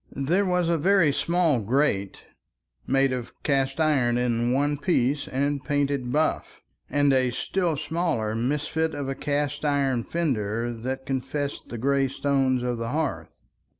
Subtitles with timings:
[0.15, 2.23] There was a very small grate,
[2.87, 8.95] made of cast iron in one piece and painted buff, and a still smaller misfit
[8.95, 13.45] of a cast iron fender that confessed the gray stone of the hearth.